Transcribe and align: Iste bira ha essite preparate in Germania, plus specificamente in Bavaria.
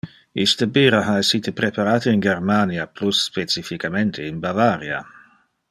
Iste 0.43 0.67
bira 0.77 1.01
ha 1.09 1.17
essite 1.23 1.53
preparate 1.59 2.09
in 2.15 2.19
Germania, 2.19 2.87
plus 2.87 3.21
specificamente 3.27 4.25
in 4.25 4.39
Bavaria. 4.39 5.05